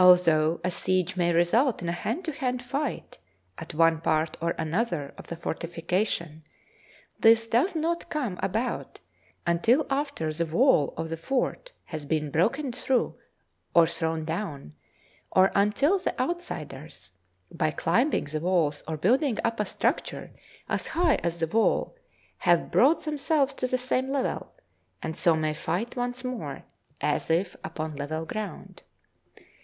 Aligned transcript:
Al 0.00 0.14
though 0.14 0.60
a 0.62 0.70
siege 0.70 1.16
may 1.16 1.32
result 1.32 1.82
in 1.82 1.88
a 1.88 1.98
hand 2.06 2.24
to 2.24 2.30
hand 2.30 2.62
fight 2.62 3.18
at 3.58 3.74
one 3.74 4.00
part 4.00 4.36
or 4.40 4.50
another 4.56 5.12
of 5.18 5.26
the 5.26 5.34
fortification, 5.34 6.44
this 7.18 7.48
does 7.48 7.74
not 7.74 8.08
come 8.08 8.38
about 8.40 9.00
until 9.44 9.84
after 9.90 10.32
the 10.32 10.46
wall 10.46 10.94
of 10.96 11.08
the 11.08 11.16
fort 11.16 11.72
has 11.86 12.04
been 12.04 12.30
broken 12.30 12.70
through 12.70 13.18
or 13.74 13.88
thrown 13.88 14.24
down, 14.24 14.72
or 15.32 15.50
until 15.56 15.98
the 15.98 16.16
outsiders, 16.20 17.10
by 17.50 17.72
climbing 17.72 18.26
the 18.26 18.38
walls 18.38 18.84
or 18.86 18.96
building 18.96 19.36
up 19.42 19.58
a 19.58 19.64
structure 19.64 20.30
as 20.68 20.86
high 20.86 21.16
as 21.24 21.40
the 21.40 21.48
wall, 21.48 21.96
have 22.36 22.70
brought 22.70 23.02
themselves 23.02 23.52
to 23.52 23.66
the 23.66 23.76
same 23.78 24.08
level, 24.10 24.54
and 25.02 25.16
so 25.16 25.34
may 25.34 25.52
fight 25.52 25.96
once 25.96 26.22
more 26.22 26.62
as 27.00 27.28
if 27.30 27.56
upon 27.64 27.96
level 27.96 28.24
ground. 28.24 28.84